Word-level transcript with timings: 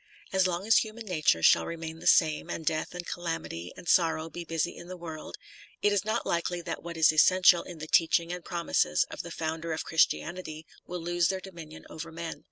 As 0.33 0.47
long 0.47 0.65
as 0.65 0.77
human 0.77 1.05
nature 1.05 1.43
shall 1.43 1.67
remain 1.67 1.99
the 1.99 2.07
same, 2.07 2.49
and 2.49 2.65
death 2.65 2.95
and 2.95 3.05
calamity 3.05 3.71
and 3.77 3.87
sorrow 3.87 4.31
be 4.31 4.43
busy 4.43 4.75
in 4.75 4.87
the 4.87 4.97
world, 4.97 5.37
it 5.83 5.93
is 5.93 6.03
not 6.03 6.25
likely 6.25 6.59
that 6.59 6.81
what 6.81 6.97
is 6.97 7.13
essential 7.13 7.61
in 7.61 7.77
the 7.77 7.85
teaching 7.85 8.33
and 8.33 8.43
promises 8.43 9.05
of 9.11 9.21
the 9.21 9.29
Founder 9.29 9.73
of 9.73 9.85
Christianity 9.85 10.65
will 10.87 11.01
lose 11.01 11.27
their 11.27 11.39
dominion 11.39 11.85
over 11.87 12.11
men. 12.11 12.39